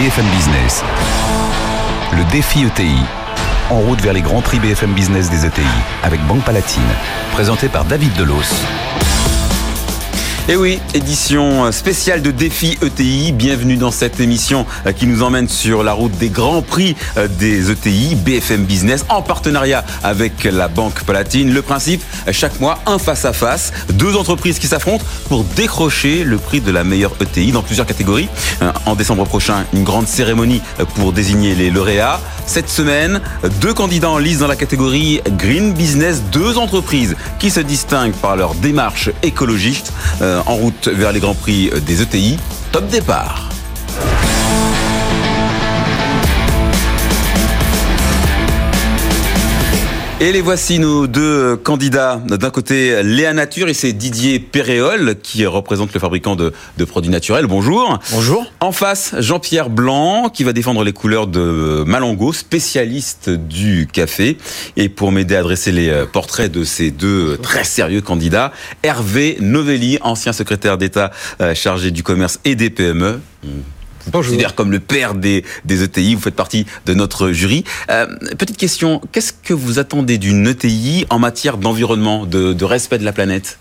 [0.00, 0.82] BFM Business.
[2.16, 3.02] Le défi ETI.
[3.68, 5.60] En route vers les grands prix BFM Business des ETI
[6.02, 6.82] avec Banque Palatine.
[7.32, 8.64] Présenté par David Delos.
[10.48, 13.30] Et eh oui, édition spéciale de Défi ETI.
[13.30, 17.28] Bienvenue dans cette émission euh, qui nous emmène sur la route des grands prix euh,
[17.28, 21.52] des ETI, BFM Business, en partenariat avec la Banque Palatine.
[21.52, 26.60] Le principe, euh, chaque mois, un face-à-face, deux entreprises qui s'affrontent pour décrocher le prix
[26.60, 28.28] de la meilleure ETI dans plusieurs catégories.
[28.86, 30.62] En décembre prochain, une grande cérémonie
[30.96, 32.20] pour désigner les lauréats.
[32.46, 33.20] Cette semaine,
[33.60, 38.34] deux candidats en lice dans la catégorie Green Business, deux entreprises qui se distinguent par
[38.34, 39.92] leur démarche écologiste.
[40.30, 42.38] Euh, en route vers les Grands Prix des ETI.
[42.70, 43.49] Top départ.
[50.22, 52.20] Et les voici nos deux candidats.
[52.26, 56.52] D'un côté, Léa Nature et c'est Didier Péréol qui représente le fabricant de,
[56.84, 57.46] produits naturels.
[57.46, 57.98] Bonjour.
[58.12, 58.44] Bonjour.
[58.60, 64.36] En face, Jean-Pierre Blanc qui va défendre les couleurs de Malongo, spécialiste du café.
[64.76, 69.96] Et pour m'aider à dresser les portraits de ces deux très sérieux candidats, Hervé Novelli,
[70.02, 73.20] ancien secrétaire d'État euh, chargé du commerce et des PME
[74.04, 77.64] vous considère comme le père des, des, ETI, vous faites partie de notre jury.
[77.90, 78.06] Euh,
[78.38, 83.04] petite question, qu'est-ce que vous attendez d'une ETI en matière d'environnement, de, de respect de
[83.04, 83.58] la planète?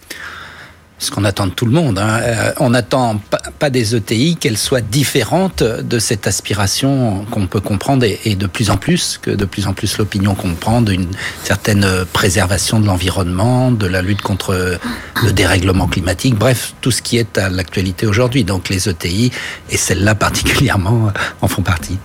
[1.00, 1.98] Ce qu'on attend de tout le monde.
[1.98, 2.20] Hein.
[2.22, 3.20] Euh, on n'attend
[3.58, 8.70] pas des ETI qu'elles soient différentes de cette aspiration qu'on peut comprendre et de plus
[8.70, 11.08] en plus, que de plus en plus l'opinion comprend d'une
[11.44, 14.80] certaine préservation de l'environnement, de la lutte contre
[15.24, 18.44] le dérèglement climatique, bref, tout ce qui est à l'actualité aujourd'hui.
[18.44, 19.32] Donc les ETI,
[19.70, 21.98] et celles-là particulièrement, en font partie.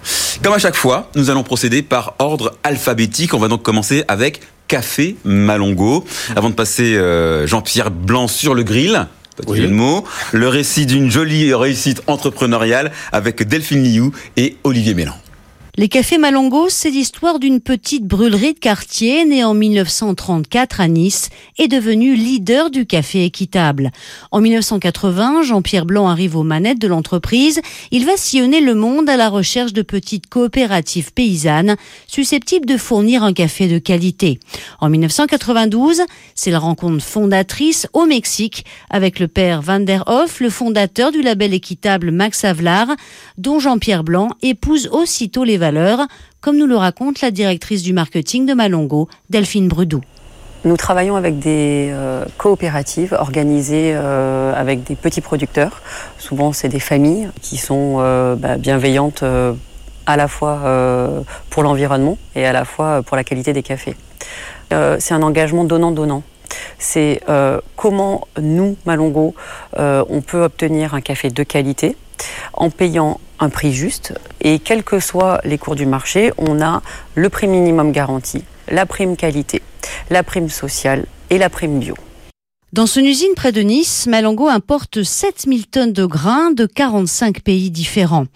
[0.42, 3.34] Comme à chaque fois, nous allons procéder par ordre alphabétique.
[3.34, 6.04] On va donc commencer avec Café Malongo.
[6.36, 9.06] Avant de passer euh, Jean-Pierre Blanc sur le grill,
[9.48, 10.04] le mot.
[10.32, 15.16] Le récit d'une jolie réussite entrepreneuriale avec Delphine Liu et Olivier Mélan.
[15.76, 21.30] Les cafés Malongo, c'est l'histoire d'une petite brûlerie de quartier née en 1934 à Nice
[21.58, 23.90] et devenue leader du café équitable.
[24.30, 27.60] En 1980, Jean-Pierre Blanc arrive aux manettes de l'entreprise.
[27.90, 31.74] Il va sillonner le monde à la recherche de petites coopératives paysannes
[32.06, 34.38] susceptibles de fournir un café de qualité.
[34.80, 36.02] En 1992,
[36.36, 41.20] c'est la rencontre fondatrice au Mexique avec le père Van der Hoff, le fondateur du
[41.20, 42.94] label équitable Max Havelaar,
[43.38, 45.63] dont Jean-Pierre Blanc épouse aussitôt les
[46.40, 50.02] comme nous le raconte la directrice du marketing de Malongo, Delphine Brudou.
[50.64, 55.82] Nous travaillons avec des euh, coopératives organisées euh, avec des petits producteurs.
[56.18, 59.24] Souvent, c'est des familles qui sont euh, bah, bienveillantes
[60.06, 60.60] à la fois
[61.48, 63.96] pour l'environnement et à la fois pour la qualité des cafés.
[64.70, 66.22] c'est un engagement donnant-donnant.
[66.78, 67.20] C'est
[67.74, 69.34] comment nous, Malongo,
[69.78, 71.96] on peut obtenir un café de qualité
[72.52, 74.14] en payant un prix juste.
[74.40, 76.82] Et quels que soient les cours du marché, on a
[77.14, 79.62] le prix minimum garanti, la prime qualité,
[80.10, 81.94] la prime sociale et la prime bio.
[82.74, 87.70] Dans son usine près de Nice, Malango importe 7000 tonnes de grains de 45 pays
[87.70, 88.26] différents.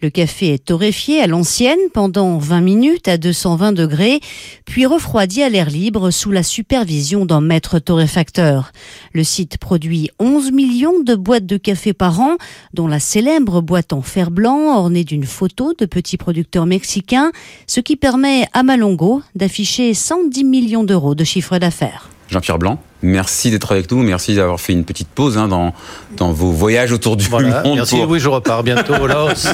[0.00, 4.20] Le café est torréfié à l'ancienne pendant 20 minutes à 220 degrés,
[4.66, 8.70] puis refroidi à l'air libre sous la supervision d'un maître torréfacteur.
[9.14, 12.36] Le site produit 11 millions de boîtes de café par an,
[12.74, 17.32] dont la célèbre boîte en fer blanc ornée d'une photo de petits producteurs mexicains,
[17.66, 22.10] ce qui permet à Malongo d'afficher 110 millions d'euros de chiffre d'affaires.
[22.28, 24.02] Jean-Pierre Blanc, merci d'être avec nous.
[24.02, 25.72] Merci d'avoir fait une petite pause hein, dans,
[26.16, 27.46] dans vos voyages autour du monde.
[27.74, 29.48] Merci, oui, je repars bientôt au Laos.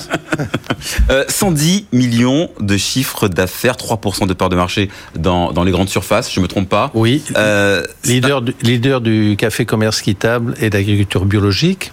[1.28, 5.88] 110 euh, millions de chiffres d'affaires, 3% de part de marché dans, dans les grandes
[5.88, 6.90] surfaces, je ne me trompe pas.
[6.94, 11.92] Oui, euh, leader, du, leader du café commerce quittable et d'agriculture biologique.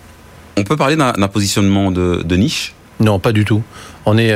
[0.58, 2.74] On peut parler d'un positionnement de, de niche?
[3.00, 3.64] Non, pas du tout.
[4.06, 4.36] On est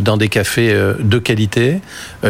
[0.00, 1.80] dans des cafés de qualité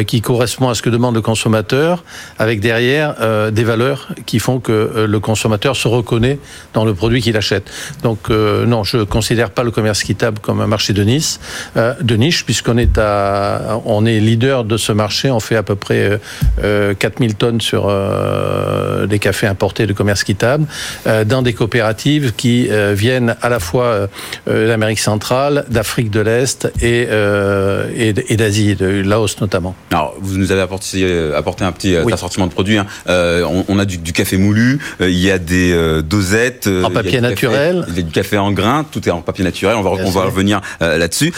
[0.06, 2.04] qui correspondent à ce que demande le consommateur,
[2.38, 3.14] avec derrière
[3.52, 6.38] des valeurs qui font que le consommateur se reconnaît
[6.72, 7.70] dans le produit qu'il achète.
[8.02, 11.40] Donc non, je considère pas le commerce équitable comme un marché de Nice,
[11.76, 15.30] de niche, puisqu'on est à, on est leader de ce marché.
[15.30, 16.20] On fait à peu près
[16.60, 17.92] 4000 tonnes sur
[19.06, 20.66] des cafés importés de commerce équitable
[21.26, 24.08] dans des coopératives qui euh, viennent à la fois
[24.48, 29.74] euh, d'Amérique centrale, d'Afrique de l'Est et, euh, et d'Asie, de Laos notamment.
[29.90, 32.78] Alors, vous nous avez apporté, apporté un petit assortiment de produits.
[32.78, 32.86] Hein.
[33.06, 36.68] On, a du, café moulu, il y a des dosettes.
[36.82, 37.84] En papier naturel.
[37.88, 39.76] il y a du café en grain, tout est en papier naturel.
[39.76, 41.32] On va, on va revenir là-dessus.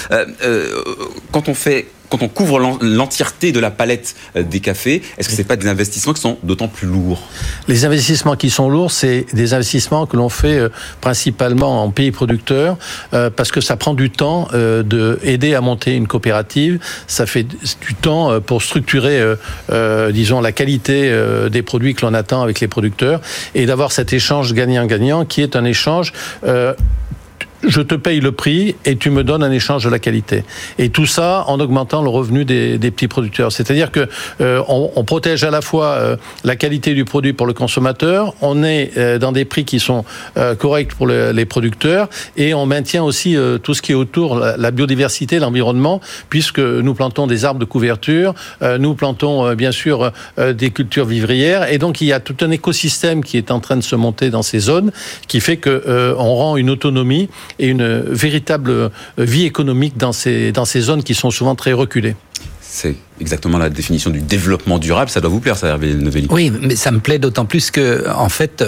[1.33, 5.35] quand on fait quand on couvre l'entièreté de la palette euh, des cafés, est-ce que
[5.35, 7.23] ce n'est pas des investissements qui sont d'autant plus lourds?
[7.69, 10.69] Les investissements qui sont lourds, c'est des investissements que l'on fait euh,
[11.01, 12.77] principalement en pays producteurs,
[13.15, 17.45] euh, parce que ça prend du temps de aider à monter une coopérative, ça fait
[17.45, 19.21] du temps pour structurer,
[20.13, 21.13] disons, la qualité
[21.51, 23.21] des produits que l'on attend avec les producteurs,
[23.55, 26.13] et d'avoir cet échange gagnant-gagnant qui est un échange
[27.63, 30.45] je te paye le prix et tu me donnes un échange de la qualité.
[30.79, 33.53] Et tout ça en augmentant le revenu des, petits producteurs.
[33.53, 34.09] C'est-à-dire que
[34.41, 38.63] euh, on, protège à la fois euh, la qualité du produit pour le consommateur, on
[38.63, 40.05] est euh, dans des prix qui sont
[40.59, 44.71] corrects pour les producteurs et on maintient aussi tout ce qui est autour, la, la
[44.71, 48.35] biodiversité, l'environnement, puisque nous plantons des arbres de couverture,
[48.79, 53.25] nous plantons bien sûr des cultures vivrières et donc il y a tout un écosystème
[53.25, 54.93] qui est en train de se monter dans ces zones
[55.27, 57.29] qui fait que on rend une autonomie
[57.59, 62.17] et une véritable vie économique dans ces, dans ces zones qui sont souvent très reculées.
[62.61, 65.11] C'est exactement la définition du développement durable.
[65.11, 68.07] Ça doit vous plaire, ça, Hervé Novelli Oui, mais ça me plaît d'autant plus que,
[68.11, 68.63] en fait,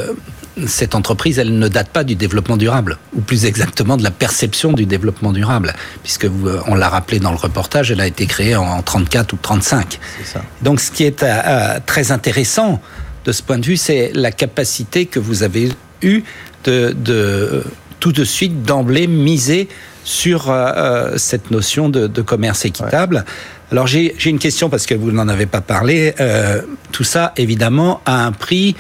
[0.66, 4.72] cette entreprise, elle ne date pas du développement durable, ou plus exactement de la perception
[4.72, 8.56] du développement durable, puisque vous, on l'a rappelé dans le reportage, elle a été créée
[8.56, 9.98] en 34 ou 35.
[10.24, 10.42] Ça.
[10.62, 12.80] Donc, ce qui est euh, euh, très intéressant
[13.24, 15.70] de ce point de vue, c'est la capacité que vous avez
[16.02, 16.22] eue
[16.64, 17.64] de, de
[18.00, 19.68] tout de suite d'emblée miser
[20.04, 23.24] sur euh, euh, cette notion de, commerce équitable.
[23.70, 26.14] Alors j'ai une question parce que vous n'en avez pas parlé.
[26.20, 26.62] Euh,
[26.92, 28.74] tout ça, évidemment, a un prix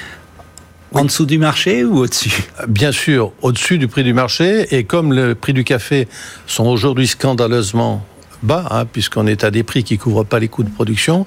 [0.92, 2.32] en dessous du marché ou au-dessus?
[2.66, 4.74] Bien sûr, au-dessus du prix du marché.
[4.74, 6.08] Et comme le prix du café
[6.46, 8.06] sont aujourd'hui scandaleusement
[8.42, 11.26] bas, hein, puisqu'on est à des prix qui couvrent pas les coûts de production.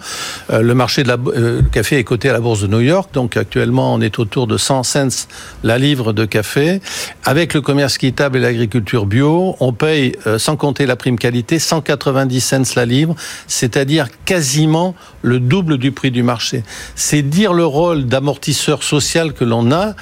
[0.49, 3.09] Euh, le marché de la euh, café est coté à la bourse de New York,
[3.13, 5.27] donc actuellement on est autour de 100 cents
[5.63, 6.81] la livre de café.
[7.23, 11.59] Avec le commerce équitable et l'agriculture bio, on paye, euh, sans compter la prime qualité,
[11.59, 13.15] 190 cents la livre,
[13.47, 16.63] c'est-à-dire quasiment le double du prix du marché.
[16.95, 19.93] C'est dire le rôle d'amortisseur social que l'on a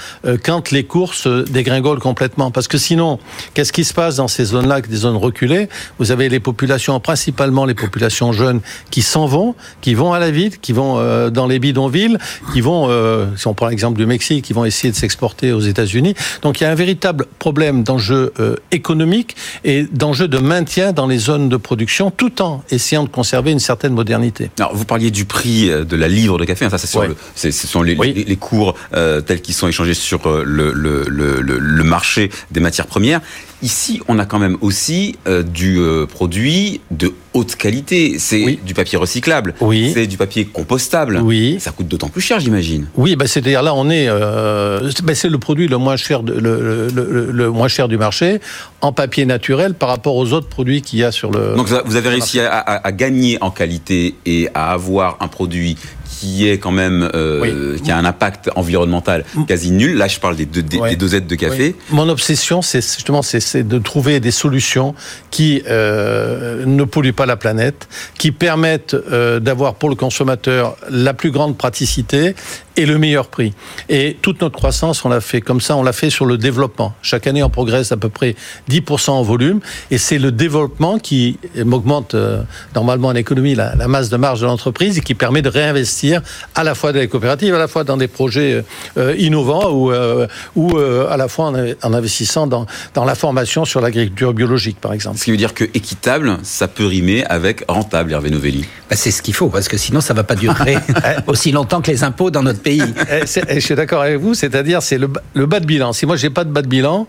[0.44, 2.52] quand les courses dégringolent complètement.
[2.52, 3.20] Parce que sinon,
[3.54, 5.70] qu'est-ce qui se passe dans ces zones-là, des zones reculées?
[5.98, 8.62] Vous avez les populations principalement les populations jeunes
[8.92, 12.18] qui s'en vont, qui vont à la ville, qui vont euh, dans les bidonvilles,
[12.54, 15.60] qui vont, euh, si on prend l'exemple du Mexique, qui vont essayer de s'exporter aux
[15.60, 16.16] États-Unis.
[16.42, 21.08] Donc il y a un véritable problème d'enjeu euh, économique et d'enjeu de maintien dans
[21.08, 24.52] les zones de production, tout en essayant de conserver une certaine modernité.
[24.60, 27.16] Alors vous parliez du prix de la livre de café, hein, ça c'est sur le,
[27.36, 32.30] ce sont les, les, cours tels qu'ils sont échangés sur le, le, le, le marché
[32.52, 33.22] des matières premières.
[33.62, 38.18] Ici, on a quand même aussi euh, du euh, produit de haute qualité.
[38.18, 39.54] C'est du papier recyclable.
[39.60, 39.92] Oui.
[39.94, 41.20] C'est du papier compostable.
[41.22, 41.58] Oui.
[41.60, 42.88] Ça coûte d'autant plus cher, j'imagine.
[42.96, 46.34] Oui, bah, c'est-à-dire là, on est, euh, bah, c'est le produit le moins cher, de,
[46.34, 48.40] le, le, le, moins cher du marché
[48.80, 51.56] en papier naturel par rapport aux autres produits qu'il y a sur le.
[51.56, 55.78] Donc vous avez réussi à, à, à, gagner en qualité et à avoir un produit
[56.20, 59.96] qui est quand même euh, qui a un impact environnemental quasi nul.
[59.96, 61.76] Là, je parle des, deux, des, dosettes de café.
[61.92, 64.96] Mon obsession, c'est justement c'est de trouver des solutions
[65.32, 71.14] qui euh, ne polluent pas la planète, qui permettent euh, d'avoir pour le consommateur la
[71.14, 72.36] plus grande praticité
[72.80, 73.54] et le meilleur prix.
[73.90, 76.94] Et toute notre croissance, on l'a fait comme ça, on l'a fait sur le développement.
[77.02, 78.36] Chaque année, on progresse à peu près
[78.70, 79.60] 10% en volume,
[79.92, 81.38] et c'est le développement qui
[81.70, 82.42] augmente euh,
[82.76, 86.22] normalement en économie la, la, masse de marge de l'entreprise et qui permet de réinvestir
[86.56, 88.64] à la fois dans les coopératives, à la fois dans des projets
[88.98, 93.66] euh, innovants ou, euh, ou à la fois en, en investissant dans, dans, la formation
[93.66, 95.18] sur l'agriculture biologique, par exemple.
[95.18, 98.66] Ce qui veut dire que équitable, ça peut rimer avec rentable, Hervé Novelli.
[98.90, 100.78] Bah, c'est ce qu'il faut, parce que sinon, ça ne va pas durer
[101.28, 102.69] aussi longtemps que les impôts dans notre pays.
[102.70, 105.94] Eh, eh, je suis d'accord avec vous, c'est-à-dire c'est le, bas de bilan.
[105.94, 107.08] Si moi j'ai pas de bas de bilan,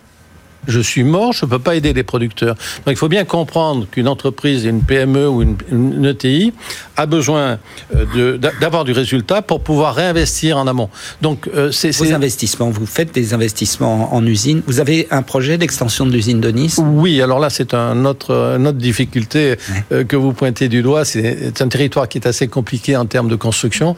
[0.67, 2.55] je suis mort, je ne peux pas aider les producteurs.
[2.55, 6.53] Donc il faut bien comprendre qu'une entreprise, une PME ou une, une ETI
[7.01, 7.59] a besoin
[7.97, 10.91] euh, d'avoir du résultat pour pouvoir réinvestir en amont.
[11.23, 12.71] Donc euh, c'est vos investissements.
[12.71, 14.63] Vous faites des investissements en usine.
[14.67, 16.79] Vous avez un projet d'extension de l'usine de Nice?
[16.79, 17.23] Oui.
[17.23, 19.57] Alors là, c'est un autre, une autre difficulté
[19.93, 21.07] euh, que vous pointez du doigt.
[21.07, 23.97] C'est un territoire qui est assez compliqué en termes de construction,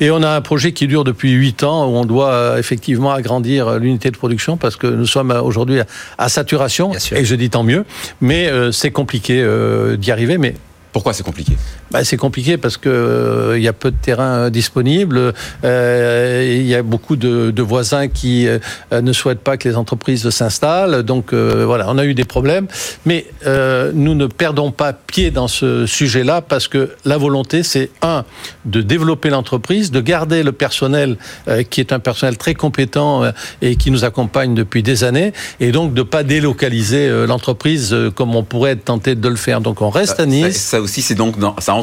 [0.00, 3.78] et on a un projet qui dure depuis huit ans où on doit effectivement agrandir
[3.78, 5.80] l'unité de production parce que nous sommes aujourd'hui
[6.18, 6.92] à saturation.
[7.12, 7.84] Et je dis tant mieux,
[8.20, 9.44] mais c'est compliqué
[9.98, 10.38] d'y arriver.
[10.38, 10.54] Mais
[10.94, 11.54] pourquoi c'est compliqué
[11.94, 15.32] bah, c'est compliqué parce que euh, il y a peu de terrain disponible.
[15.64, 18.58] Euh, il y a beaucoup de, de voisins qui euh,
[18.90, 21.04] ne souhaitent pas que les entreprises s'installent.
[21.04, 22.66] Donc voilà, on a eu des problèmes.
[23.06, 28.24] Mais nous ne perdons pas pied dans ce sujet-là parce que la volonté, c'est un
[28.64, 31.16] de développer l'entreprise, de garder le personnel
[31.70, 33.22] qui est un personnel très compétent
[33.62, 38.42] et qui nous accompagne depuis des années, et donc de pas délocaliser l'entreprise comme on
[38.42, 39.60] pourrait être tenté de le faire.
[39.60, 40.56] Donc on reste à Nice.
[40.56, 41.74] Ça, aussi, c'est donc dans, ça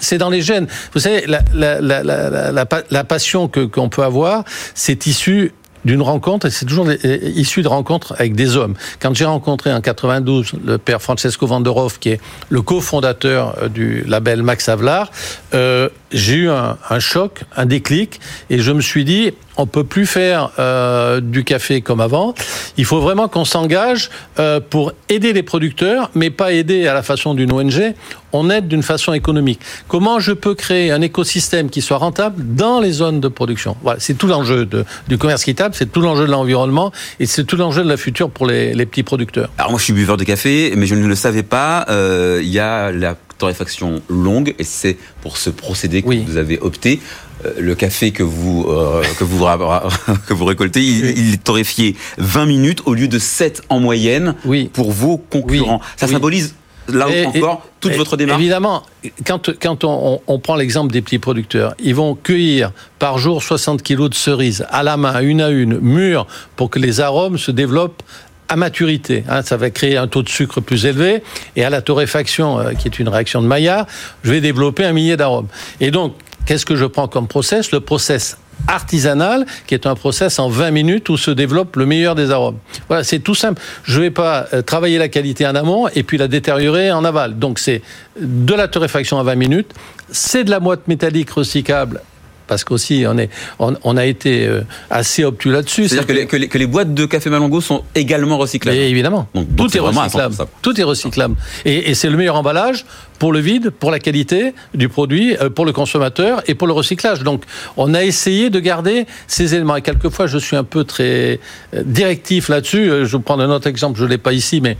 [0.00, 0.66] c'est dans les gènes.
[0.94, 4.44] Vous savez, la, la, la, la passion que qu'on peut avoir,
[4.74, 5.52] c'est issu
[5.86, 8.74] d'une rencontre, et c'est toujours issu de rencontres avec des hommes.
[9.00, 14.02] Quand j'ai rencontré en 92 le père Francesco Vanderhoff, qui est le cofondateur euh, du
[14.06, 15.10] label Max Havelaar,
[15.54, 18.20] euh, j'ai eu un, choc, un déclic,
[18.50, 22.34] et je me suis dit, on peut plus faire euh, du café comme avant.
[22.76, 27.02] Il faut vraiment qu'on s'engage euh, pour aider les producteurs, mais pas aider à la
[27.02, 27.94] façon d'une ONG.
[28.32, 29.60] On aide d'une façon économique.
[29.88, 33.76] Comment je peux créer un écosystème qui soit rentable dans les zones de production?
[33.82, 34.68] Voilà, c'est tout l'enjeu
[35.08, 38.30] du commerce équitable, c'est tout l'enjeu de l'environnement et c'est tout l'enjeu de la future
[38.30, 39.50] pour les, les, petits producteurs.
[39.56, 41.86] Alors moi, je suis buveur de café, mais je ne le savais pas.
[41.88, 46.58] Euh, il y a la torréfaction longue et c'est pour ce procédé que vous avez
[46.58, 47.00] opté.
[47.44, 49.44] Euh, le café que vous euh, que vous
[50.26, 54.34] que vous récoltez, il, est torréfié 20 minutes au lieu de 7 en moyenne
[54.72, 55.80] pour vos concurrents.
[55.96, 56.54] Ça symbolise
[56.88, 58.40] là encore toute votre démarche.
[58.40, 58.82] Évidemment,
[59.26, 63.82] quand quand on, on prend l'exemple des petits producteurs, ils vont cueillir par jour 60
[63.82, 66.26] kilos de cerises à la main, une à une, mûres,
[66.56, 68.02] pour que les arômes se développent
[68.48, 69.24] à maturité.
[69.28, 71.22] Hein, ça va créer un taux de sucre plus élevé.
[71.56, 73.86] Et à la torréfaction, euh, qui est une réaction de Maillard,
[74.22, 75.48] je vais développer un millier d'arômes.
[75.80, 76.14] Et donc,
[76.46, 77.72] qu'est-ce que je prends comme process?
[77.72, 78.38] Le process
[78.68, 82.58] artisanal, qui est un process en 20 minutes où se développe le meilleur des arômes.
[82.88, 83.60] Voilà, c'est tout simple.
[83.84, 87.04] Je ne vais pas euh, travailler la qualité en amont et puis la détériorer en
[87.04, 87.38] aval.
[87.38, 87.82] Donc c'est
[88.20, 89.74] de la torréfaction en 20 minutes,
[90.10, 92.00] c'est de la moite métallique recyclable
[92.46, 95.88] parce qu'aussi on, est, on, a été euh, assez obtus là-dessus.
[95.88, 98.78] C'est-à-dire que, que, les boîtes de café Malongo sont également recyclables.
[98.78, 99.28] évidemment.
[99.34, 100.34] Donc, tout est, recyclable.
[100.62, 101.36] Tout est recyclable.
[101.64, 102.84] Et, et c'est le meilleur emballage
[103.18, 106.72] pour le vide, pour la qualité du produit, euh, pour le consommateur et pour le
[106.72, 107.22] recyclage.
[107.22, 107.44] Donc,
[107.76, 109.76] on a essayé de garder ces éléments.
[109.76, 111.40] Et quelquefois, je suis un peu très
[111.74, 112.90] euh, directif là-dessus.
[113.04, 114.76] Je vais prendre un autre exemple, je ne l'ai pas ici, mais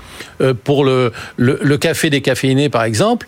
[0.64, 3.26] pour le, le, le café décaféiné, par exemple,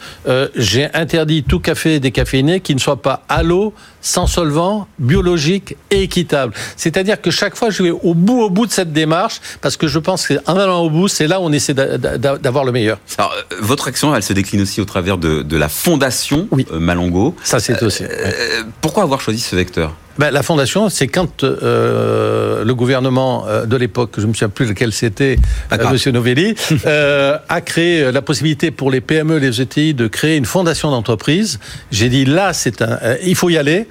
[0.56, 6.02] j'ai interdit tout café décaféiné qui ne soit pas à l'eau, sans solvant, biologique et
[6.02, 6.54] équitable.
[6.76, 9.86] C'est-à-dire que chaque fois, je vais au bout, au bout de cette démarche, parce que
[9.86, 12.98] je pense qu'en allant au bout, c'est là où on essaie d'avoir le meilleur.
[13.18, 16.78] Alors, euh, votre action, elle se décline aussi au travers de, de la fondation euh,
[16.80, 17.36] Malongo.
[17.44, 18.02] Ça, c'est aussi.
[18.02, 19.94] Euh, pourquoi avoir choisi ce vecteur?
[20.18, 24.48] Ben, la fondation, c'est quand euh, le gouvernement euh, de l'époque, je ne me souviens
[24.48, 25.38] plus lequel c'était,
[25.72, 30.36] euh, Monsieur Novelli, euh, a créé la possibilité pour les PME, les ETI de créer
[30.36, 31.60] une fondation d'entreprise.
[31.92, 33.86] J'ai dit là, c'est un, il faut y aller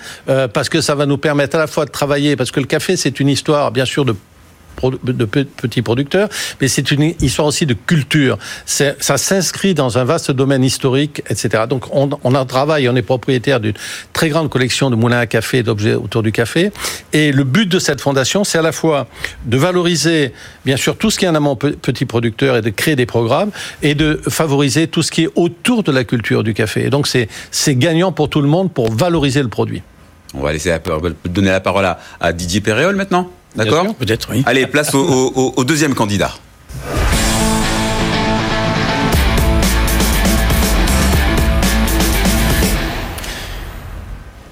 [0.54, 2.98] parce que ça va nous permettre à la fois de travailler, parce que le café,
[2.98, 4.14] c'est une histoire, bien sûr, de
[5.04, 6.30] de petits producteurs,
[6.60, 8.38] mais c'est une histoire aussi de culture.
[8.66, 11.66] Ça s'inscrit dans un vaste domaine historique, etc.
[11.70, 13.74] Donc on, on a travail, on est propriétaire d'une
[14.14, 16.72] très grande collection de moulins à café, d'objets autour du café.
[17.14, 19.08] Et le but de cette fondation, c'est à la fois
[19.46, 20.34] de valoriser,
[20.66, 23.52] bien sûr, tout ce qui est en amont petit producteur et de créer des programmes,
[23.84, 26.86] et de favoriser tout ce qui est autour de la culture du café.
[26.86, 29.84] Et donc c'est gagnant pour tout le monde pour valoriser le produit.
[30.34, 30.76] On va laisser
[31.26, 33.30] donner la parole à, à Didier Péréol maintenant.
[33.58, 34.44] D'accord Peut-être, oui.
[34.46, 36.32] Allez, place au, deuxième candidat.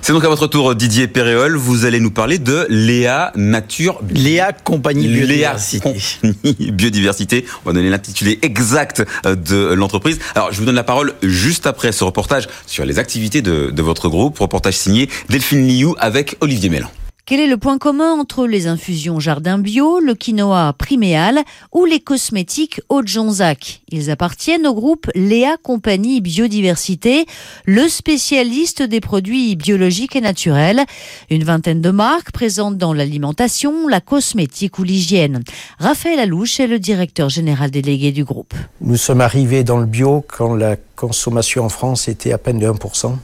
[0.02, 4.00] C'est donc à votre tour Didier Péréol, vous allez nous parler de Léa Nature.
[4.08, 5.94] Léa Compagnie Biodiversité.
[5.94, 7.46] Léa Compagnie Biodiversité.
[7.64, 10.20] On va donner l'intitulé exact euh, de l'entreprise.
[10.36, 13.82] Alors je vous donne la parole juste après ce reportage sur les activités de, de
[13.82, 16.92] votre groupe, reportage signé Delphine Liu avec Olivier Mélan.
[17.28, 21.40] Quel est le point commun entre les infusions Jardin Bio, le quinoa priméal
[21.72, 23.82] ou les cosmétiques Haute Jonzac?
[23.90, 27.26] Ils appartiennent au groupe Léa Compagnie Biodiversité,
[27.66, 30.84] le spécialiste des produits biologiques et naturels.
[31.32, 35.42] Une vingtaine de marques présentes dans l'alimentation, la cosmétique ou l'hygiène.
[35.80, 38.54] Raphaël Alouche est le directeur général délégué du groupe.
[38.82, 42.68] Nous sommes arrivés dans le bio quand la consommation en France était à peine de
[42.68, 43.16] 1%.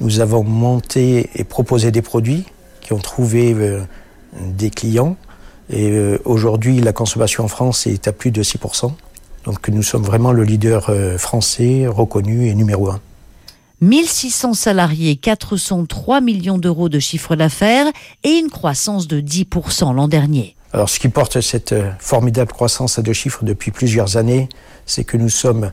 [0.00, 2.44] Nous avons monté et proposé des produits
[2.84, 3.80] qui ont trouvé euh,
[4.38, 5.16] des clients.
[5.70, 8.92] Et euh, aujourd'hui, la consommation en France est à plus de 6%.
[9.44, 13.00] Donc nous sommes vraiment le leader euh, français reconnu et numéro un.
[13.80, 17.86] 1600 salariés, 403 millions d'euros de chiffre d'affaires
[18.22, 20.54] et une croissance de 10% l'an dernier.
[20.72, 24.48] Alors ce qui porte cette formidable croissance à deux chiffres depuis plusieurs années,
[24.86, 25.72] c'est que nous sommes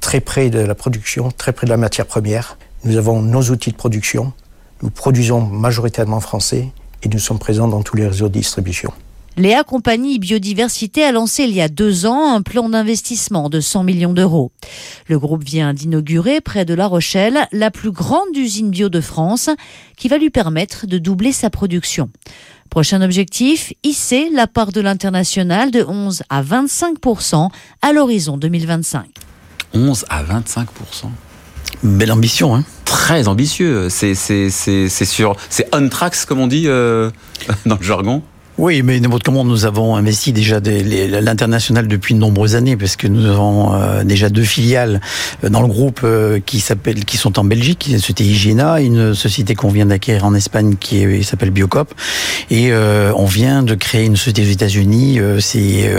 [0.00, 2.58] très près de la production, très près de la matière première.
[2.84, 4.32] Nous avons nos outils de production,
[4.82, 6.68] nous produisons majoritairement français
[7.02, 8.92] et nous sommes présents dans tous les réseaux de distribution.
[9.38, 13.82] Léa Compagnie Biodiversité a lancé il y a deux ans un plan d'investissement de 100
[13.82, 14.52] millions d'euros.
[15.08, 19.48] Le groupe vient d'inaugurer près de La Rochelle la plus grande usine bio de France
[19.96, 22.10] qui va lui permettre de doubler sa production.
[22.68, 27.48] Prochain objectif, hisser la part de l'international de 11 à 25%
[27.80, 29.06] à l'horizon 2025.
[29.72, 30.66] 11 à 25%
[31.82, 33.88] Belle ambition, hein Très ambitieux.
[33.90, 37.10] C'est sur, c'est on tracks comme on dit euh,
[37.66, 38.22] dans le jargon.
[38.58, 43.06] Oui, mais n'importe comment nous avons investi déjà l'international depuis de nombreuses années parce que
[43.06, 45.00] nous avons euh, déjà deux filiales
[45.42, 46.06] euh, dans le groupe
[46.44, 50.76] qui s'appellent qui sont en Belgique, c'était Hygiena, une société qu'on vient d'acquérir en Espagne
[50.78, 51.94] qui s'appelle Biocop
[52.50, 55.90] et on vient de créer une société aux États-Unis, c'est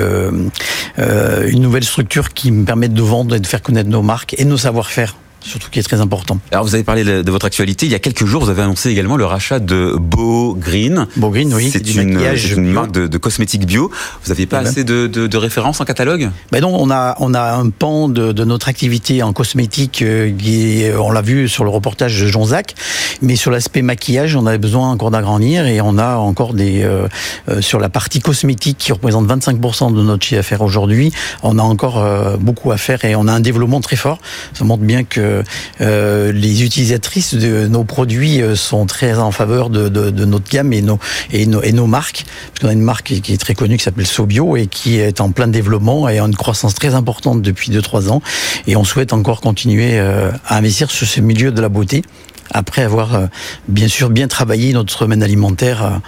[0.97, 4.45] une nouvelle structure qui me permet de vendre et de faire connaître nos marques et
[4.45, 6.39] nos savoir-faire surtout qui est très important.
[6.51, 7.85] Alors vous avez parlé de, votre actualité.
[7.85, 11.07] Il y a quelques jours, vous avez annoncé également le rachat de Beau Green.
[11.17, 11.69] Beau Green, oui.
[11.71, 12.19] C'est une,
[12.57, 13.91] une marque de, de, cosmétiques bio.
[14.23, 14.69] Vous n'aviez pas eh ben.
[14.69, 16.29] assez de, de, références en catalogue?
[16.51, 20.83] Ben non, on a on a un pan de, notre activité en cosmétique euh, qui
[20.97, 22.75] on l'a vu sur le reportage de Jean Zac,
[23.21, 27.07] mais sur l'aspect maquillage, on avait besoin encore d'agrandir et on a encore des euh,
[27.49, 31.61] euh, sur la partie cosmétique qui représente 25% de notre chiffre d'affaires aujourd'hui, on a
[31.61, 32.03] encore
[32.39, 34.19] beaucoup à faire et on a un développement très fort.
[34.53, 35.32] Ça montre bien que
[35.81, 39.89] euh, les utilisatrices de nos produits euh, sont très en faveur de,
[40.25, 40.99] notre gamme et nos,
[41.31, 42.25] et nos, et nos marques.
[42.49, 45.21] Parce qu'on a une marque qui est très connue qui s'appelle Sobio et qui est
[45.21, 48.21] en plein développement et a une croissance très importante depuis 2-3 ans.
[48.67, 52.03] Et on souhaite encore continuer euh, à investir sur ce milieu de la beauté
[52.51, 53.29] après avoir
[53.67, 56.01] bien sûr bien travaillé notre semaine alimentaire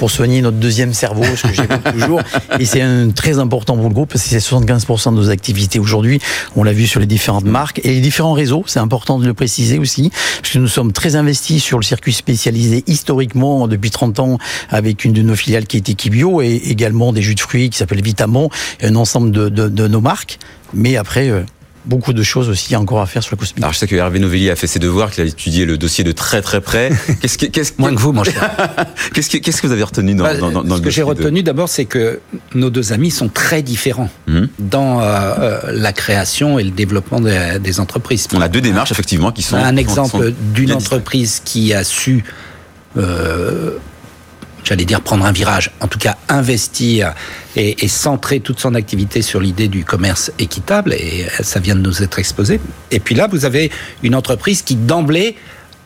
[0.00, 2.22] pour soigner notre deuxième cerveau, ce que j'écoute toujours.
[2.58, 2.82] Et c'est
[3.14, 6.20] très important pour le groupe parce que c'est 75% de nos activités aujourd'hui.
[6.56, 8.64] On l'a vu sur les différentes marques et les différents réseaux.
[8.66, 12.14] C'est important de le préciser aussi parce que nous sommes très investis sur le circuit
[12.14, 14.38] spécialisé historiquement depuis 30 ans
[14.70, 17.76] avec une de nos filiales qui est Kibio et également des jus de fruits qui
[17.76, 18.48] s'appellent Vitamon
[18.80, 20.38] et un ensemble de, de, de nos marques.
[20.72, 21.42] Mais après, euh,
[21.84, 23.62] beaucoup de choses aussi encore à faire sur le cosmétique.
[23.62, 26.04] Alors je sais que Hervé Novelli a fait ses devoirs, qu'il a étudié le dossier
[26.04, 26.90] de très très près.
[27.20, 28.50] Qu'est-ce que, qu'est-ce Moins que vous, mon cher.
[29.14, 31.42] qu'est-ce, que, qu'est-ce que vous avez retenu dans, bah, dans, dans, Ce que j'ai retenu
[31.42, 32.20] d'abord, c'est que
[32.54, 34.48] nos deux amis sont très différents hum.
[34.58, 38.26] dans euh, euh, la création et le développement des, entreprises.
[38.34, 39.56] On a deux démarches effectivement qui sont.
[39.56, 42.24] Un exemple d'une entreprise qui a su
[42.96, 43.78] euh,
[44.64, 47.14] j'allais dire prendre un virage, en tout cas investir
[47.56, 52.02] et, centrer toute son activité sur l'idée du commerce équitable, et ça vient de nous
[52.02, 52.60] être exposé.
[52.90, 53.70] Et puis là, vous avez
[54.02, 55.36] une entreprise qui d'emblée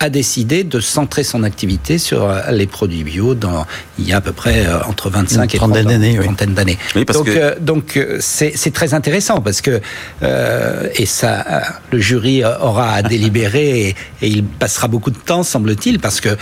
[0.00, 3.66] a décidé de centrer son activité sur euh, les produits bio dans
[3.98, 6.16] il y a à peu près euh, entre 25 et 30 d'années.
[6.16, 6.78] Trentaine d'années.
[6.94, 9.80] donc euh, donc c'est très intéressant parce que
[10.22, 16.20] et ça le jury aura à délibérer et, il passera beaucoup de temps semble-t-il parce
[16.20, 16.36] que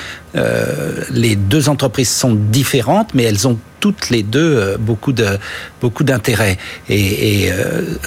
[1.10, 5.38] les deux entreprises sont différentes mais elles ont toutes les deux beaucoup de
[5.80, 6.56] beaucoup d'intérêt
[6.88, 7.52] et, et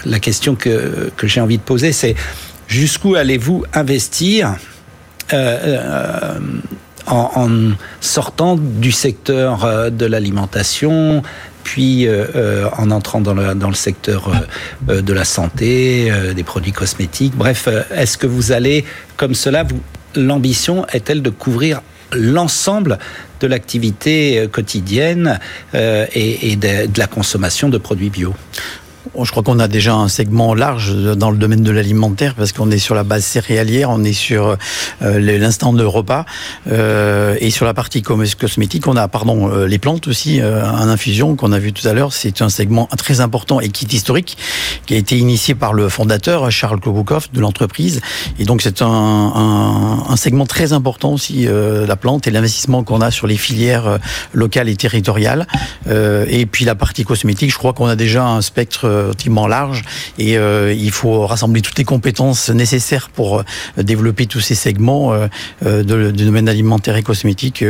[0.05, 2.15] la question que que j'ai envie de poser c'est
[2.67, 4.55] jusqu'où allez-vous investir
[5.33, 6.39] euh, euh,
[7.07, 7.49] en,
[8.01, 11.21] sortant du secteur euh, de l'alimentation,
[11.63, 12.07] puis
[12.77, 14.31] en entrant dans le, secteur
[14.88, 17.35] de la santé, des produits cosmétiques.
[17.35, 18.85] Bref, est-ce que vous allez,
[19.17, 19.65] comme cela,
[20.15, 22.99] l'ambition est-elle de couvrir l'ensemble
[23.39, 25.39] de l'activité quotidienne
[25.73, 28.35] et, de, la consommation de produits bio?
[29.23, 32.71] Je crois qu'on a déjà un segment large dans le domaine de l'alimentaire parce qu'on
[32.71, 34.57] est sur la base céréalière, on est sur
[35.01, 36.25] euh, l'instant de repas
[36.71, 41.35] euh, et sur la partie cosmétique, on a pardon euh, les plantes aussi en infusion
[41.35, 42.13] qu'on a vu tout à l'heure.
[42.13, 44.37] C'est un segment très important et qui est historique,
[44.85, 48.01] qui a été initié par le fondateur Charles Kloboukov de l'entreprise.
[48.39, 53.01] Et donc c'est un, un, un, segment très important aussi la plante et l'investissement qu'on
[53.01, 53.99] a sur les filières
[54.33, 55.47] locales et territoriales.
[55.87, 59.84] et puis la partie cosmétique, je crois qu'on a déjà un spectre relativement large
[60.17, 65.13] et euh, il faut rassembler toutes les compétences nécessaires pour euh, développer tous ces segments
[65.13, 67.63] euh, du domaine alimentaire et cosmétique.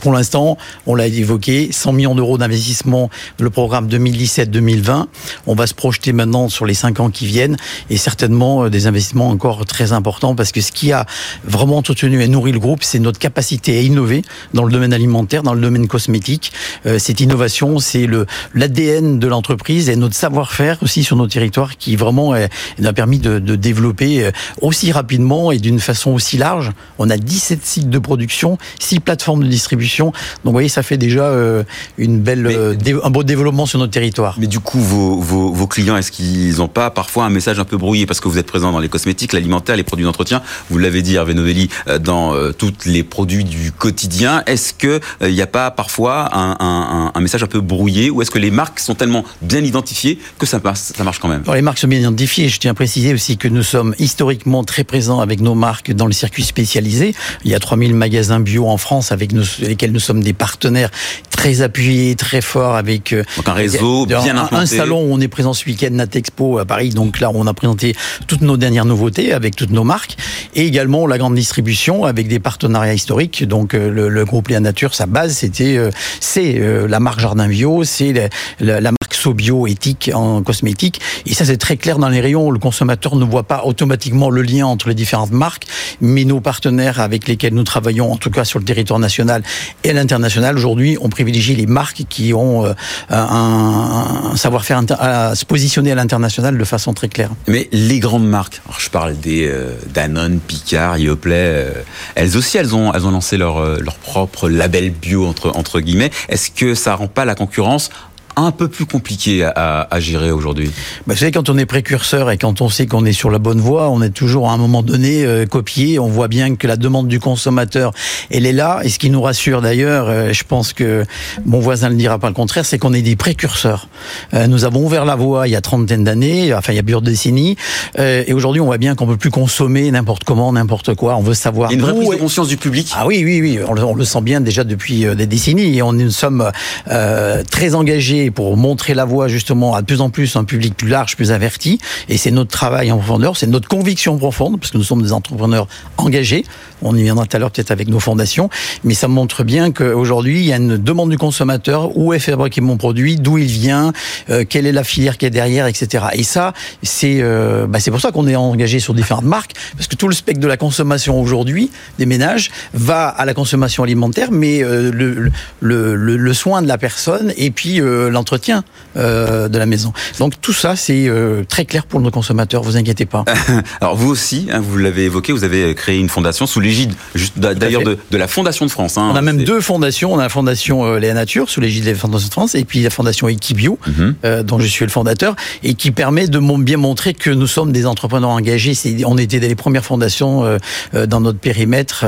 [0.00, 5.06] Pour l'instant, on l'a évoqué, 100 millions d'euros d'investissement, le programme 2017-2020.
[5.46, 7.56] On va se projeter maintenant sur les cinq ans qui viennent
[7.90, 11.06] et certainement des investissements encore très importants parce que ce qui a
[11.44, 14.22] vraiment entretenu et nourri le groupe, c'est notre capacité à innover
[14.54, 16.52] dans le domaine alimentaire, dans le domaine cosmétique.
[16.98, 18.06] cette innovation, c'est
[18.54, 22.34] l'ADN de l'entreprise et notre savoir-faire aussi sur nos territoires qui vraiment
[22.78, 26.72] nous a permis de, de, développer euh, aussi rapidement et d'une façon aussi large.
[26.98, 30.06] On a 17 sites de production, 6 plateformes de distribution.
[30.06, 30.14] Donc
[30.46, 31.62] vous voyez, ça fait déjà euh,
[31.98, 34.36] une belle, mais, euh, un beau développement sur notre territoire.
[34.38, 37.64] Mais du coup, vos, vos, vos clients, est-ce qu'ils n'ont pas parfois un message un
[37.64, 40.42] peu brouillé Parce que vous êtes présent dans les cosmétiques, l'alimentaire, les produits d'entretien?
[40.70, 41.68] Vous l'avez dit, Hervé Novelli,
[42.00, 44.42] dans tous les produits du quotidien.
[44.46, 45.00] Est-ce qu'il
[45.32, 48.50] n'y a pas parfois un, un, un, message un peu brouillé ou est-ce que les
[48.50, 51.42] marques sont tellement bien identifiées que ça passe ça marche quand même.
[51.42, 52.48] Alors, les marques sont bien identifiées.
[52.48, 56.06] Je tiens à préciser aussi que nous sommes historiquement très présents avec nos marques dans
[56.06, 57.14] le circuit spécialisé.
[57.44, 60.90] Il y a 3000 magasins bio en France avec lesquels nous sommes des partenaires
[61.30, 64.62] très appuyés, très forts avec euh, donc un réseau bien un, implanté.
[64.62, 66.90] Un salon où on est présent ce week-end Natexpo à Paris.
[66.90, 67.94] Donc là, on a présenté
[68.26, 70.16] toutes nos dernières nouveautés avec toutes nos marques
[70.54, 73.44] et également la grande distribution avec des partenariats historiques.
[73.46, 75.90] Donc euh, le, le groupe Léa Nature, sa base, c'était euh,
[76.20, 78.28] c'est la marque Jardin Bio, c'est la,
[78.60, 81.00] la, la Sobio éthique en cosmétique.
[81.26, 82.50] Et ça, c'est très clair dans les rayons.
[82.50, 85.66] Le consommateur ne voit pas automatiquement le lien entre les différentes marques,
[86.00, 89.42] mais nos partenaires avec lesquels nous travaillons, en tout cas sur le territoire national
[89.84, 92.74] et l'international, aujourd'hui, on privilégie les marques qui ont euh,
[93.10, 97.30] un, savoir-faire à se positionner à l'international de façon très claire.
[97.48, 101.72] Mais les grandes marques, je parle des euh, Danone, Picard, Yoplait, euh,
[102.14, 106.10] elles aussi, elles ont, elles ont lancé leur, leur propre label bio entre entre guillemets.
[106.28, 107.90] Est-ce que ça rend pas la concurrence
[108.36, 110.70] un peu plus compliqué à, à gérer aujourd'hui
[111.06, 113.38] bah, Vous savez, quand on est précurseur et quand on sait qu'on est sur la
[113.38, 115.98] bonne voie, on est toujours à un moment donné euh, copié.
[115.98, 117.92] On voit bien que la demande du consommateur,
[118.30, 118.80] elle est là.
[118.84, 121.04] Et ce qui nous rassure d'ailleurs, euh, je pense que
[121.44, 123.88] mon voisin ne le dira pas le contraire, c'est qu'on est des précurseurs.
[124.34, 126.82] Euh, nous avons ouvert la voie il y a trentaine d'années, enfin il y a
[126.82, 127.56] plusieurs décennies.
[127.98, 131.16] Euh, et aujourd'hui, on voit bien qu'on peut plus consommer n'importe comment, n'importe quoi.
[131.16, 131.72] On veut savoir.
[131.72, 132.16] Il y a une vraie prise est...
[132.16, 132.92] de conscience du public.
[132.94, 133.58] Ah oui, oui, oui.
[133.66, 135.78] On le, on le sent bien déjà depuis des décennies.
[135.78, 136.50] Et on nous sommes
[136.86, 140.88] très engagés pour montrer la voie justement à de plus en plus un public plus
[140.88, 141.78] large, plus averti.
[142.08, 145.12] Et c'est notre travail en profondeur, c'est notre conviction profonde, parce que nous sommes des
[145.12, 146.44] entrepreneurs engagés.
[146.82, 148.50] On y viendra tout à l'heure peut-être avec nos fondations,
[148.84, 152.60] mais ça montre bien qu'aujourd'hui il y a une demande du consommateur où est fabriqué
[152.60, 153.92] mon produit, d'où il vient,
[154.30, 156.06] euh, quelle est la filière qui est derrière, etc.
[156.14, 159.88] Et ça, c'est euh, bah, c'est pour ça qu'on est engagé sur différentes marques, parce
[159.88, 164.30] que tout le spectre de la consommation aujourd'hui des ménages va à la consommation alimentaire,
[164.30, 167.80] mais euh, le, le, soin de la personne et puis
[168.16, 168.64] l'entretien
[168.96, 169.92] euh, de la maison.
[170.18, 173.24] Donc tout ça, c'est euh, très clair pour nos consommateurs, vous inquiétez pas.
[173.80, 176.92] Alors vous aussi, hein, vous l'avez évoqué, vous avez créé une fondation sous l'égide
[177.36, 178.96] d'ailleurs de, de, la Fondation de France.
[178.98, 181.84] Hein, on a même deux fondations, on a la Fondation euh, Léa Nature sous l'égide
[181.84, 184.14] de la Fondation de France et puis la Fondation Equibio, mm -hmm.
[184.24, 187.72] euh, dont je suis le fondateur, et qui permet de bien montrer que nous sommes
[187.72, 188.74] des entrepreneurs engagés.
[189.04, 191.98] On était des premières fondations euh, dans notre périmètre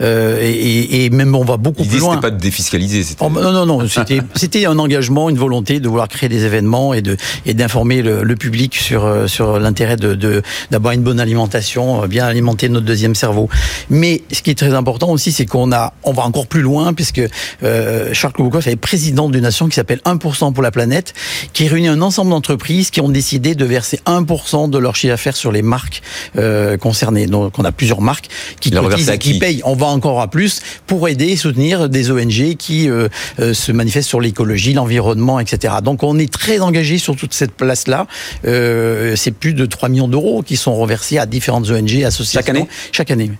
[0.00, 2.14] euh, et, et, même on va beaucoup plus loin.
[2.14, 3.02] C'était pas de défiscaliser.
[3.20, 3.78] Oh, non, non, non,
[4.42, 8.22] c'était un engagement, une volonté de vouloir créer des événements et de et d'informer le,
[8.22, 13.48] le, public sur sur l'intérêt de d'avoir une bonne alimentation, bien alimenter notre deuxième cerveau.
[13.90, 16.92] Mais ce qui est très important aussi, c'est qu'on a on va encore plus loin
[16.92, 17.22] puisque
[17.62, 21.14] euh, Charles Kloboukov est président d'une nation qui s'appelle 1% pour la planète,
[21.52, 25.36] qui réunit un ensemble d'entreprises qui ont décidé de verser 1% de leur chiffre d'affaires
[25.36, 26.02] sur les marques
[26.36, 27.26] euh, concernées.
[27.26, 28.28] Donc on a plusieurs marques
[28.60, 29.62] qui cotisent et qui payent.
[29.64, 34.08] On va encore à plus pour aider et soutenir des ONG qui euh, se manifestent
[34.08, 35.45] sur l'écologie, l'environnement, etc.
[35.82, 38.06] Donc on est très engagé sur toute cette place-là.
[38.44, 42.40] Euh, c'est plus de 3 millions d'euros qui sont reversés à différentes ONG, associations.
[42.40, 43.30] Chaque année Chaque année.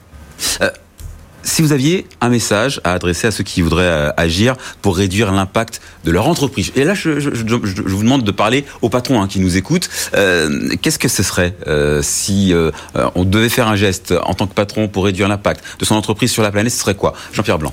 [0.60, 0.70] Euh,
[1.46, 5.32] si vous aviez un message à adresser à ceux qui voudraient euh, agir pour réduire
[5.32, 8.88] l'impact de leur entreprise, et là je, je, je, je, vous demande de parler aux
[8.88, 12.52] patrons hein, qui nous écoutent, euh, qu'est-ce que ce serait euh, si
[13.14, 16.30] on devait faire un geste en tant que patron pour réduire l'impact de son entreprise
[16.32, 17.14] sur la planète, ce serait quoi?
[17.32, 17.72] Jean-Pierre Blanc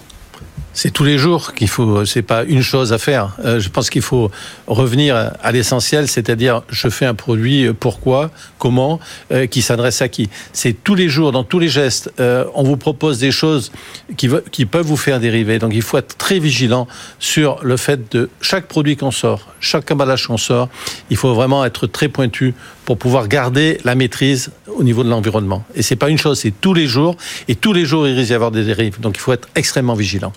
[0.73, 3.36] c'est tous les jours qu'il faut, c'est pas une chose à faire.
[3.45, 4.31] Euh, je pense qu'il faut
[4.67, 8.99] revenir à l'essentiel, c'est-à-dire je fais un produit, euh, pourquoi, comment,
[9.31, 10.29] euh, qui s'adresse à qui.
[10.51, 12.12] C'est tous les jours, dans tous les gestes,
[12.55, 13.71] on vous propose des choses
[14.17, 15.59] qui, qui peuvent vous faire dériver.
[15.59, 16.88] Donc il faut être très vigilant
[17.19, 20.69] sur le fait de chaque produit qu'on sort, chaque emballage qu'on sort,
[21.09, 22.53] il faut vraiment être très pointu
[22.86, 25.63] pour pouvoir garder la maîtrise au niveau de l'environnement.
[25.75, 27.15] Et c'est pas une chose, c'est tous les jours.
[27.47, 28.99] Et tous les jours, il risque d'y avoir des dérives.
[28.99, 30.33] Donc il faut être extrêmement vigilant.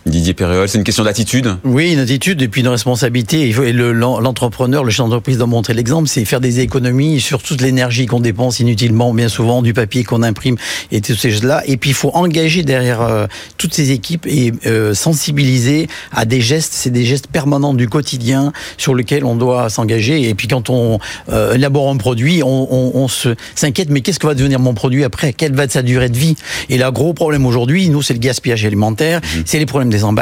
[0.67, 3.49] C'est une question d'attitude Oui, une attitude et puis une responsabilité.
[3.49, 8.07] Et l'entrepreneur, le, chef d'entreprise doit montrer l'exemple, c'est faire des économies sur toute l'énergie
[8.07, 10.57] qu'on dépense inutilement, bien souvent, du papier qu'on imprime
[10.91, 11.63] et tous ces choses-là.
[11.67, 13.27] Et puis il faut engager derrière euh,
[13.59, 16.73] toutes ces équipes et euh, sensibiliser à des gestes.
[16.75, 20.29] C'est des gestes permanents du quotidien sur lesquels on doit s'engager.
[20.29, 20.99] Et puis quand on
[21.31, 25.33] euh, élabore un produit, on, se s'inquiète, mais qu'est-ce que va devenir mon produit après?
[25.33, 26.35] Quelle va être sa durée de vie?
[26.69, 29.43] Et le gros problème aujourd'hui, nous, c'est le gaspillage alimentaire, mhm.
[29.45, 30.16] c'est les problèmes des emballages,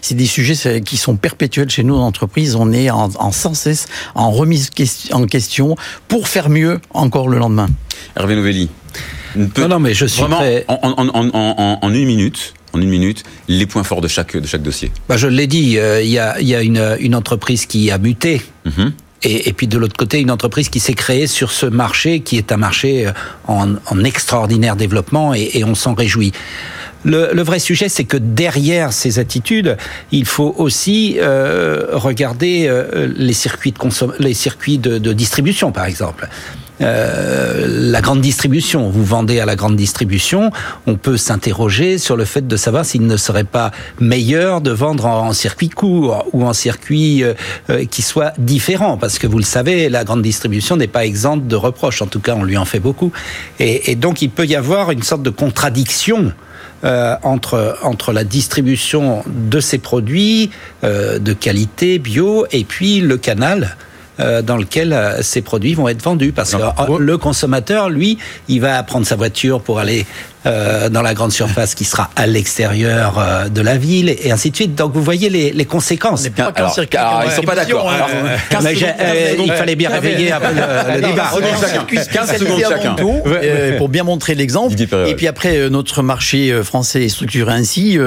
[0.00, 2.54] c'est des sujets qui sont perpétuels chez nous dans l'entreprise.
[2.56, 4.70] On est en, sans cesse en remise
[5.12, 5.76] en question
[6.08, 7.68] pour faire mieux encore le lendemain.
[8.16, 8.70] Hervé Novelli.
[9.36, 14.00] Non, non, mais je suis vraiment en, une minute en une minute les points forts
[14.00, 16.62] de chaque, de chaque dossier bah Je l'ai dit, euh, il y, a, y a
[16.62, 18.42] une, une, entreprise qui a muté.
[18.64, 18.92] Mhm
[19.24, 22.52] et, puis de l'autre côté, une entreprise qui s'est créée sur ce marché, qui est
[22.52, 23.12] un marché euh,
[23.46, 26.32] en, extraordinaire développement, et, on s'en réjouit.
[27.04, 29.76] Le, vrai sujet, c'est que derrière ces attitudes,
[30.10, 36.28] il faut aussi euh, regarder euh, les circuits de les circuits de distribution, par exemple.
[36.80, 38.90] Euh, la grande distribution.
[38.90, 40.50] Vous vendez à la grande distribution,
[40.88, 45.06] on peut s'interroger sur le fait de savoir s'il ne serait pas meilleur de vendre
[45.06, 47.34] en, circuit court ou en circuit euh,
[47.70, 51.46] euh, qui soit différent, parce que vous le savez, la grande distribution n'est pas exempte
[51.46, 52.02] de reproches.
[52.02, 53.12] En tout cas, on lui en fait beaucoup,
[53.60, 56.32] et, donc il peut y avoir une sorte de contradiction.
[57.22, 60.50] Entre, entre la distribution de ces produits
[60.82, 63.76] de qualité bio et puis le canal
[64.20, 66.30] euh, dans lequel euh, ces produits vont être vendus.
[66.30, 68.16] Parce que euh, le consommateur, lui,
[68.46, 70.06] il va prendre sa voiture pour aller
[70.46, 74.50] euh, dans la grande surface qui sera à l'extérieur euh, de la ville et ainsi
[74.50, 74.74] de suite.
[74.74, 76.26] Donc vous voyez les, les conséquences.
[76.36, 77.90] alors, alors, ils sont pas d'accord.
[77.90, 81.30] Euh, il fallait bien réveiller le, débat.
[82.12, 82.96] 15 secondes chacun.
[83.78, 84.74] pour bien montrer l'exemple.
[85.06, 87.98] Et puis après, notre marché français est structuré ainsi.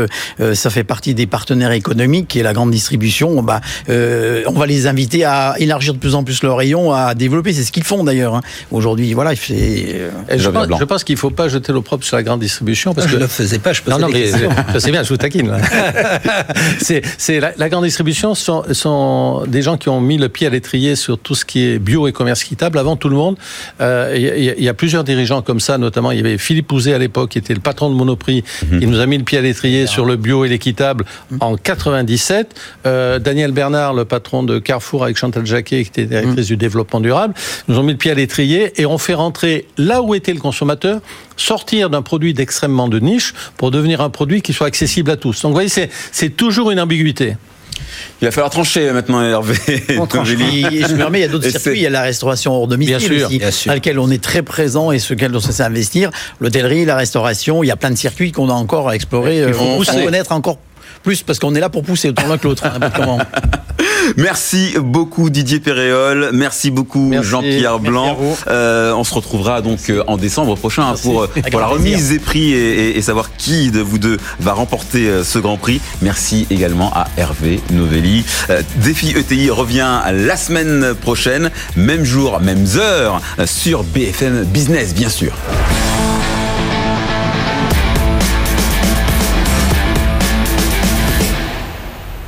[0.54, 3.42] ça fait partie des partenaires économiques et la grande distribution.
[3.42, 7.54] Bah, on va les inviter à élargir de plus en plus leur rayon, à développer.
[7.54, 8.36] C'est ce qu'ils font d'ailleurs.
[8.36, 8.42] Hein.
[8.72, 9.34] Aujourd'hui, voilà.
[9.34, 12.94] Je, pense, je pense qu'il ne faut pas jeter l'opprobre sur la grande distribution.
[12.94, 14.28] Parce je ne le faisais pas, je non, non, mais
[14.74, 15.52] je sais bien, je vous taquine.
[16.80, 20.96] c'est, la, grande distribution sont, sont des gens qui ont mis le pied à l'étrier
[20.96, 23.38] sur tout ce qui est bio et commerce équitable avant tout le monde.
[23.82, 24.14] Euh,
[24.58, 27.32] il y, a plusieurs dirigeants comme ça, notamment il y avait Philippe Pouzet à l'époque,
[27.32, 28.80] qui était le patron de Monoprix, mhm.
[28.80, 31.38] qui nous a mis le pied à l'étrier sur le bio et l'équitable mhm.
[31.42, 32.56] en 97.
[32.86, 36.46] Euh, Daniel Bernard, le patron de Carrefour avec Chantal Jacquet, qui était directrice mhm.
[36.46, 37.34] du développement durable,
[37.68, 40.40] nous ont mis le pied à l'étrier et ont fait rentrer là où était le
[40.40, 41.02] consommateur,
[41.38, 45.42] sortir d'un produit d'extrêmement de niche pour devenir un produit qui soit accessible à tous.
[45.42, 47.38] Donc vous voyez, c'est toujours une ambiguïté.
[48.22, 49.56] Il va falloir trancher maintenant, Hervé.
[50.00, 50.30] On tranche.
[50.30, 50.36] je
[50.96, 51.74] me remets, il y a d'autres circuits.
[51.76, 55.00] Il y a la restauration hors domicile aussi, à laquelle on est très présent et
[55.00, 56.10] sur lequel on sait investir.
[56.40, 59.44] L'hôtellerie, la restauration, il y a plein de circuits qu'on a encore à explorer.
[59.48, 60.58] Il faut connaître encore
[61.00, 62.66] plus parce qu'on est là pour pousser autant l'un que l'autre.
[62.66, 62.80] Hein,
[64.16, 68.18] Merci beaucoup Didier Péréol, merci beaucoup Jean-Pierre Blanc.
[68.48, 72.20] Euh, on se retrouvera donc euh, en décembre prochain pour, euh, pour la remise des
[72.20, 75.82] prix et, et, savoir qui de vous deux va remporter ce Grand Prix.
[76.02, 78.26] Merci également à Hervé Novelli.
[78.78, 85.34] Défi ETI revient la semaine prochaine, même jour, même heure sur BFM Business bien sûr.